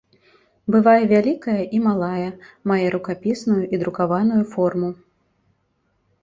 [0.75, 2.29] Бывае вялікая і малая,
[2.71, 4.89] мае рукапісную і друкаваную форму.